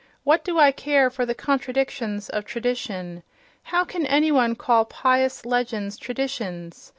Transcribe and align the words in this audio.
What 0.23 0.43
do 0.43 0.57
I 0.57 0.71
care 0.71 1.11
for 1.11 1.27
the 1.27 1.35
contradictions 1.35 2.27
of 2.27 2.43
"tradition"? 2.43 3.21
How 3.65 3.83
can 3.83 4.07
any 4.07 4.31
one 4.31 4.55
call 4.55 4.83
pious 4.83 5.45
legends 5.45 5.95
"traditions"? 5.95 6.89